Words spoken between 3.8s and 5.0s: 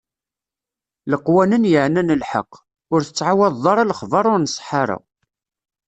lexbaṛ ur nṣeḥḥa ara.